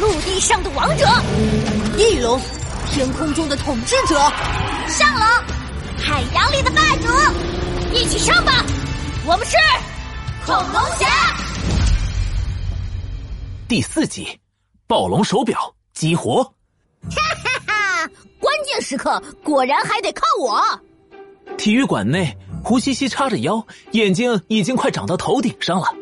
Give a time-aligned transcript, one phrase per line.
[0.00, 1.06] 陆地上的王者，
[1.98, 2.40] 翼龙，
[2.90, 4.18] 天空中的统治者，
[4.88, 5.22] 上龙，
[6.02, 7.08] 海洋里的霸主，
[7.92, 8.64] 一起上吧！
[9.26, 9.58] 我们是
[10.46, 11.06] 恐龙侠。
[13.68, 14.26] 第四集，
[14.86, 16.42] 暴龙手表激活。
[16.44, 18.10] 哈哈哈！
[18.40, 20.62] 关键时刻果然还得靠我。
[21.58, 25.94] 体育馆内，胡西西叉着腰，眼睛已经快长到头顶上了。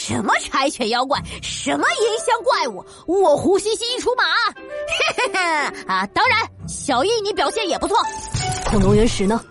[0.00, 4.24] 什么柴犬妖怪，什么银香怪物，我胡西西一出马，
[4.56, 6.06] 嘿嘿嘿啊！
[6.06, 7.98] 当然，小易你表现也不错。
[8.64, 9.44] 恐龙原石呢？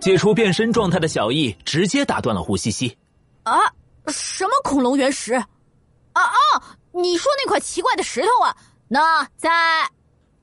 [0.00, 2.96] 解除变身状态的小易直接打断了胡西西。
[3.42, 3.58] 啊？
[4.06, 5.34] 什么恐龙原石？
[5.34, 6.32] 啊啊！
[6.92, 8.56] 你说那块奇怪的石头啊？
[8.86, 9.50] 那在……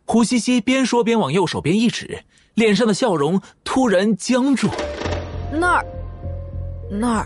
[0.06, 2.22] 胡西西边说边往右手边一指，
[2.54, 4.68] 脸上的笑容突然僵住。
[5.54, 5.86] 那儿，
[6.90, 7.26] 那儿。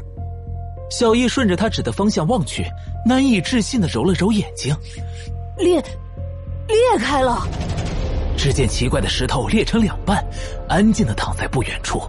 [0.90, 2.66] 小易顺着他指的方向望去，
[3.06, 4.76] 难以置信的揉了揉眼睛，
[5.58, 5.82] 裂，
[6.68, 7.46] 裂开了。
[8.38, 10.24] 只见奇怪的石头裂成两半，
[10.70, 12.02] 安静的躺在不远处。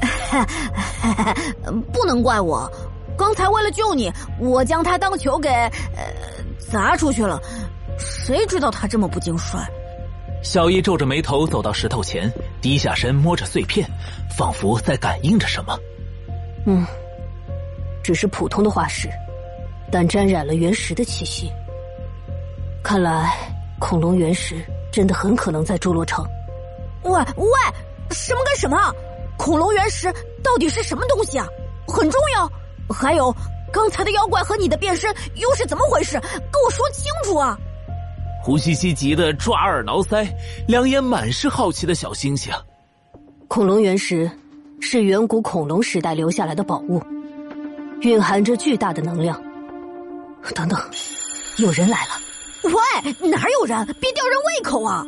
[1.92, 2.70] 不能怪我，
[3.16, 5.70] 刚才为了救你，我将他当球给呃
[6.58, 7.40] 砸出去了。
[7.98, 9.60] 谁知道他这么不经摔？
[10.42, 13.88] 小易皱着眉头走到石头前，低下身摸着碎片，
[14.36, 15.78] 仿佛在感应着什么。
[16.66, 16.86] 嗯。
[18.06, 19.08] 只是普通的化石，
[19.90, 21.50] 但沾染了原石的气息。
[22.80, 23.36] 看来
[23.80, 26.24] 恐龙原石真的很可能在侏罗城。
[27.02, 27.50] 喂喂，
[28.12, 28.94] 什么跟什么？
[29.36, 30.06] 恐龙原石
[30.40, 31.48] 到底是什么东西啊？
[31.88, 32.48] 很重要。
[32.94, 33.34] 还有
[33.72, 36.12] 刚才的妖怪和你的变身又是怎么回事？
[36.20, 37.58] 跟我说清楚啊！
[38.40, 40.24] 胡西西急得抓耳挠腮，
[40.68, 42.54] 两眼满是好奇的小星星。
[43.48, 44.30] 恐龙原石
[44.80, 47.02] 是远古恐龙时代留下来的宝物。
[48.02, 49.40] 蕴含着巨大的能量。
[50.54, 50.78] 等等，
[51.58, 52.10] 有人来了！
[52.62, 53.84] 喂，哪有人？
[54.00, 55.04] 别吊人胃口啊！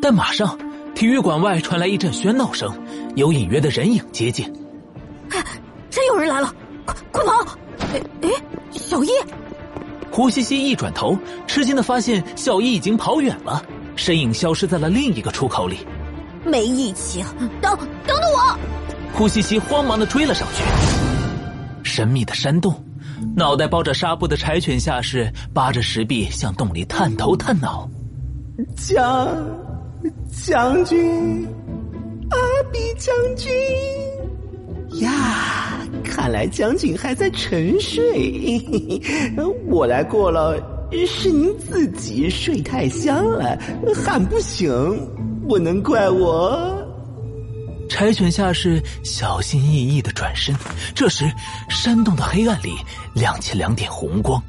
[0.00, 0.58] 但马上，
[0.94, 2.72] 体育馆外传来一阵喧闹声，
[3.14, 4.52] 有隐约的人影接近。
[5.90, 6.52] 真有人来了！
[6.84, 7.56] 快快跑！
[7.92, 8.30] 哎哎，
[8.70, 9.10] 小易！
[10.10, 11.16] 胡西西一转头，
[11.46, 13.62] 吃惊的发现小易已经跑远了，
[13.94, 15.86] 身影消失在了另一个出口里。
[16.44, 17.22] 没义气！
[17.60, 18.58] 等等等我！
[19.12, 21.11] 胡西西慌忙的追了上去。
[21.92, 22.74] 神秘的山洞，
[23.36, 27.86] 脑袋包着纱布的柴犬下士扒着石壁向洞里探头探脑。
[28.74, 29.28] 将
[30.30, 31.46] 将军，
[32.30, 32.38] 阿
[32.72, 33.52] 比将军
[35.02, 38.98] 呀，看来将军还在沉睡。
[39.68, 40.58] 我来过了，
[41.06, 43.58] 是您自己睡太香了，
[43.94, 44.70] 喊不醒，
[45.46, 46.81] 不能怪我。
[47.92, 50.56] 柴犬下士小心翼翼的转身，
[50.94, 51.30] 这时
[51.68, 52.74] 山洞的黑暗里
[53.12, 54.42] 亮起两点红光。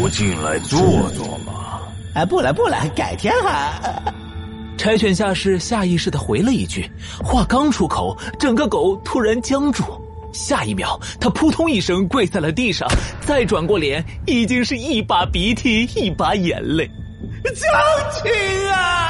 [0.00, 1.80] 不进来坐坐吗？
[2.14, 4.02] 哎，不了不了，改天哈。
[4.78, 6.90] 柴犬下士下意识的回了一句，
[7.22, 9.84] 话刚出口，整个狗突然僵住，
[10.32, 12.88] 下一秒他扑通一声跪在了地上，
[13.20, 16.90] 再转过脸，已经是一把鼻涕一把眼泪。
[17.44, 19.07] 将军啊，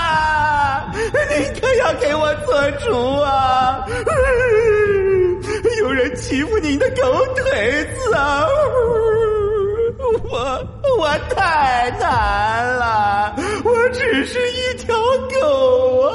[1.31, 3.85] 你可要给我做主啊！
[5.81, 7.03] 有人欺负您的狗
[7.35, 8.45] 腿子啊！
[10.31, 10.67] 我
[10.99, 14.95] 我太难了，我只是一条
[15.41, 16.15] 狗啊！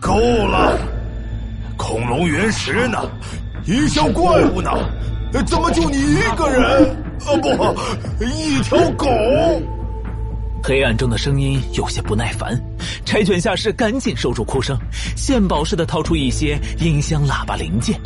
[0.00, 0.78] 够了！
[1.76, 2.98] 恐龙原石呢？
[3.66, 4.70] 银香怪物呢？
[5.46, 6.62] 怎么就你一个人？
[7.26, 9.06] 啊不，一条狗！
[10.68, 12.54] 黑暗中的声音有些不耐烦，
[13.06, 14.78] 柴犬下士赶紧收住哭声，
[15.16, 17.98] 献宝似的掏出一些音箱喇叭零件。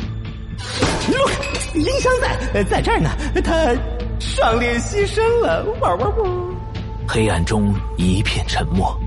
[1.11, 1.31] Look，
[1.75, 2.09] 音箱
[2.53, 3.09] 在在这儿呢，
[3.43, 3.75] 他
[4.17, 5.65] 上练牺牲了。
[5.81, 6.25] 哇哇哇！
[7.05, 8.97] 黑暗中一片沉默，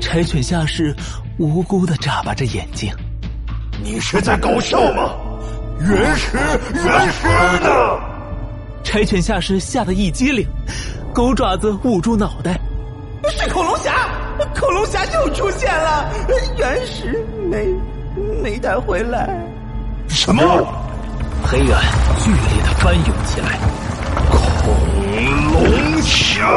[0.00, 0.94] 柴犬下士
[1.40, 2.94] 无辜的眨巴着眼睛。
[3.82, 5.12] 你是在搞笑吗？
[5.80, 6.36] 原石，
[6.72, 7.26] 原石
[7.64, 8.00] 呢？
[8.84, 10.46] 柴犬下士吓得一激灵，
[11.12, 12.55] 狗爪子捂住脑袋。
[15.30, 16.10] 出现了，
[16.56, 17.74] 原石没
[18.42, 19.28] 没带回来。
[20.08, 20.42] 什么？
[21.44, 21.82] 黑暗
[22.18, 23.58] 剧烈的翻涌起来。
[24.30, 24.74] 恐
[25.52, 26.48] 龙侠！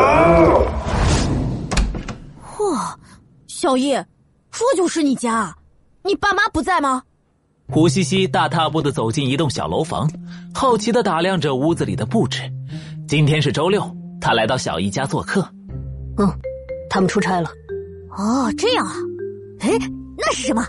[2.43, 2.95] 嚯，
[3.47, 3.91] 小易，
[4.51, 5.55] 这就是你家？
[6.03, 7.03] 你爸妈不在吗？
[7.71, 10.09] 胡西西大踏步的走进一栋小楼房，
[10.53, 12.41] 好奇的打量着屋子里的布置。
[13.07, 15.47] 今天是周六，他来到小易家做客。
[16.17, 16.27] 嗯。
[16.91, 17.47] 他们出差了，
[18.17, 18.93] 哦，这样啊，
[19.59, 19.69] 哎，
[20.17, 20.65] 那是什么？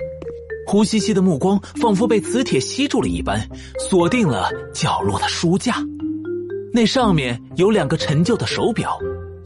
[0.66, 3.48] 胡西西的目光仿佛被磁铁吸住了一般，
[3.78, 5.76] 锁定了角落的书架，
[6.72, 8.96] 那上面有两个陈旧的手表，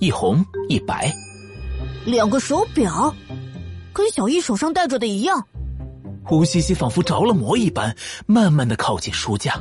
[0.01, 1.11] 一红一白，
[2.05, 3.15] 两个手表，
[3.93, 5.43] 跟小易手上戴着的一样。
[6.23, 7.95] 胡西西仿佛着了魔一般，
[8.27, 9.55] 慢慢的靠近书架。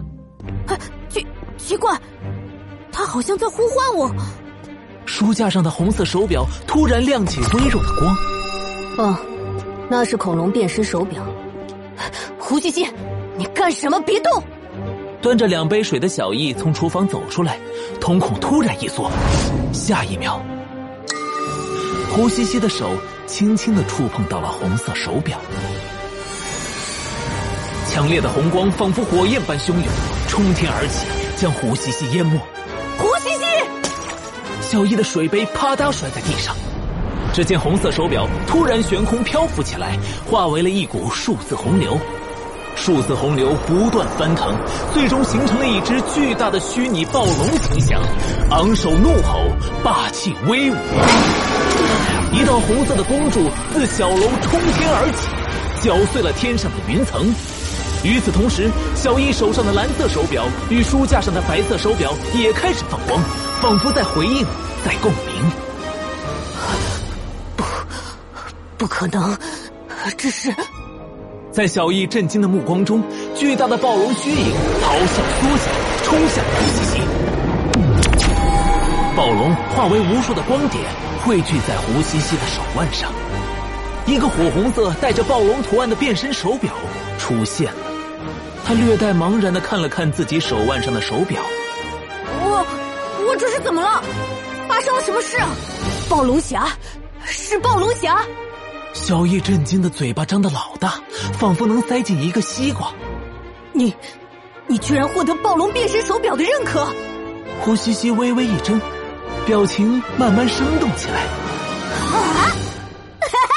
[0.68, 0.78] 哎，
[1.08, 1.26] 奇
[1.58, 1.98] 奇怪，
[2.92, 4.14] 他好像在呼唤我。
[5.06, 8.16] 书架上的红色手表突然亮起微弱的光。
[8.98, 9.18] 哦，
[9.90, 11.24] 那是恐龙变身手表。
[12.40, 12.88] 胡西西，
[13.38, 14.00] 你干什么？
[14.02, 14.44] 别动！
[15.22, 17.58] 端着两杯水的小易从厨房走出来，
[18.02, 19.10] 瞳孔突然一缩，
[19.72, 20.42] 下一秒，
[22.12, 22.92] 胡西西的手
[23.26, 25.40] 轻轻的触碰到了红色手表，
[27.90, 29.86] 强烈的红光仿佛火焰般汹涌，
[30.28, 31.08] 冲天而起，
[31.38, 32.38] 将胡西西淹没。
[34.74, 36.56] 小易的水杯啪嗒摔在地上，
[37.32, 41.96] 只见红色手表突然悬空漂浮起来，化为了一股数字洪流。
[42.76, 44.58] 数字洪流不断翻腾，
[44.92, 48.02] 最终形成了一只巨大的虚拟暴龙形象，
[48.50, 49.44] 昂首怒吼，
[49.84, 50.76] 霸气威武。
[52.32, 57.32] 一道红色的光柱自小楼冲天而起，搅碎了天上的云层。
[58.04, 63.22] 与此同时，小易手上的蓝色手表与书架上的白色手表也开始放光，
[63.64, 64.46] 仿佛在回应，
[64.84, 65.52] 在共鸣。
[67.56, 67.64] 不，
[68.78, 69.38] 不可能，
[70.18, 70.54] 这是。
[71.50, 73.02] 在小易震惊的目光中，
[73.34, 74.52] 巨大的暴龙虚影
[74.82, 75.72] 咆哮缩小，
[76.04, 77.02] 冲向胡西西。
[79.16, 80.84] 暴龙化为无数的光点，
[81.24, 83.10] 汇聚在胡西西的手腕上。
[84.06, 86.74] 一个火红色带着暴龙图案的变身手表
[87.18, 87.80] 出现了。
[88.66, 91.42] 他略带茫然的看了看自己手腕上的手表，
[93.64, 94.04] 怎么了？
[94.68, 95.50] 发生了什么事啊？
[96.10, 96.68] 暴龙侠，
[97.26, 98.24] 是暴龙侠！
[98.94, 101.02] 小易震惊的嘴巴张得老大，
[101.40, 102.94] 仿佛能塞进一个西瓜。
[103.72, 103.96] 你，
[104.68, 106.88] 你居然获得暴龙变身手表的认可！
[107.62, 108.80] 胡西西微微一怔，
[109.46, 111.22] 表情慢慢生动起来。
[111.22, 112.52] 啊！
[113.22, 113.54] 哈哈，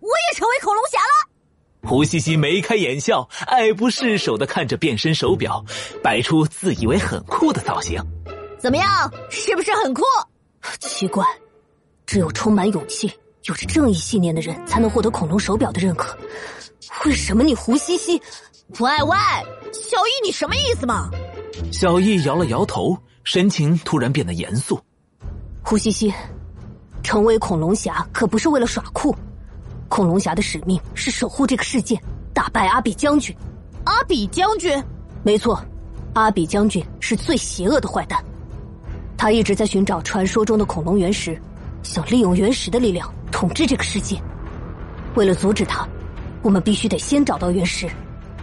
[0.00, 1.88] 我也成为恐龙侠了！
[1.88, 5.64] 胡西西眉开眼笑，爱不释手的看着变身手表，
[6.02, 8.02] 摆出自以为很酷的造型。
[8.58, 10.02] 怎么样，是不是很酷？
[10.80, 11.24] 奇怪，
[12.04, 13.12] 只有充满勇气。
[13.44, 16.14] 有着正义信念的人才能获得恐龙手表的认可。
[17.06, 18.20] 为什么你胡西西？
[18.80, 19.16] 喂喂，
[19.72, 21.08] 小易，你什么意思嘛？
[21.72, 24.78] 小易摇了摇头，神情突然变得严肃。
[25.62, 26.12] 胡西西，
[27.02, 29.16] 成为恐龙侠可不是为了耍酷。
[29.88, 31.98] 恐龙侠的使命是守护这个世界，
[32.34, 33.34] 打败阿比将军。
[33.84, 34.84] 阿比将军？
[35.22, 35.64] 没错，
[36.12, 38.22] 阿比将军是最邪恶的坏蛋。
[39.18, 41.38] 他一直在寻找传说中的恐龙原石，
[41.82, 43.12] 想利用原石的力量。
[43.32, 44.16] 统治这个世界，
[45.16, 45.86] 为了阻止他，
[46.40, 47.86] 我们必须得先找到原石。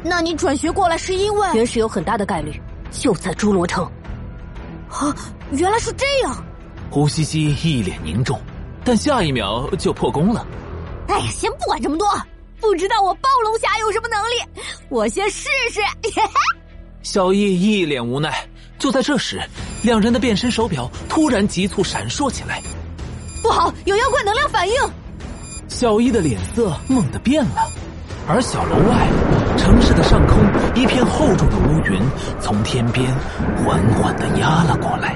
[0.04, 2.62] 那你转学过来是因为原石有很大的概率
[2.92, 3.84] 就在侏罗城。
[4.90, 5.16] 啊，
[5.52, 6.46] 原来是这样！
[6.92, 8.40] 胡西西一脸凝重，
[8.84, 10.46] 但下一秒就破功了。
[11.08, 12.08] 哎呀，先不管这么多，
[12.60, 15.80] 不知道我暴龙侠有什么能力，我先试试。
[17.02, 18.48] 小易一脸无奈。
[18.78, 19.42] 就在这时，
[19.84, 22.62] 两人的变身手表突然急促闪烁起来。
[23.42, 24.76] 不好，有妖怪能量反应！
[25.68, 27.70] 小易的脸色猛地变了，
[28.28, 29.08] 而小楼外，
[29.58, 30.38] 城市的上空，
[30.76, 32.00] 一片厚重的乌云
[32.40, 33.12] 从天边
[33.58, 35.16] 缓缓的压了过来。